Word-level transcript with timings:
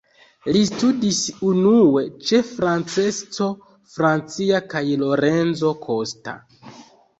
Li 0.53 0.61
studis 0.69 1.19
unue 1.49 2.03
ĉe 2.29 2.39
Francesco 2.47 3.51
Francia 3.99 4.65
kaj 4.75 4.85
Lorenzo 5.05 5.75
Costa. 5.87 6.39